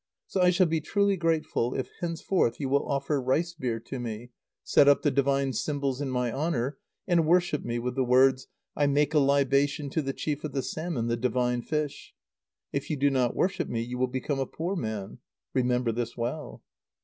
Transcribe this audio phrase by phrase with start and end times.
[0.25, 4.31] So I shall be truly grateful if henceforth you will offer rice beer to me,
[4.63, 8.87] set up the divine symbols in my honour, and worship me with the words 'I
[8.87, 12.15] make a libation to the chief of the salmon, the divine fish.'
[12.73, 15.19] If you do not worship me, you will become a poor man.
[15.53, 16.63] Remember this well!"